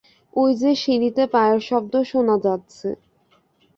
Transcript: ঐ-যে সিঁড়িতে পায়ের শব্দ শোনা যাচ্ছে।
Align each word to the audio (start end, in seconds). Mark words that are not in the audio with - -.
ঐ-যে 0.33 0.71
সিঁড়িতে 0.75 1.23
পায়ের 1.33 1.59
শব্দ 1.69 1.93
শোনা 2.03 2.35
যাচ্ছে। 2.45 2.89